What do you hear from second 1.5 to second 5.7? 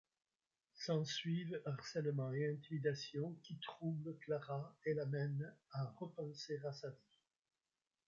harcèlement et intimidation qui troublent Clara et l'amènent